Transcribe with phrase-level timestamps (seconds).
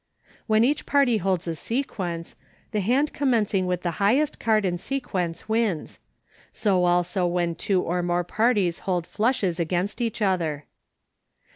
[0.47, 2.35] When each party holds a sequence,
[2.71, 5.99] the hand commencing with the highest card in sequence wins;
[6.51, 10.65] so also when two or more parties hold flushes against each other.